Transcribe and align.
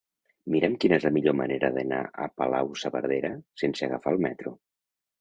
Mira'm 0.53 0.77
quina 0.83 0.97
és 1.01 1.05
la 1.07 1.11
millor 1.17 1.35
manera 1.43 1.71
d'anar 1.77 2.01
a 2.25 2.27
Palau-saverdera 2.41 3.33
sense 3.67 3.89
agafar 3.91 4.19
el 4.19 4.29
metro. 4.29 4.61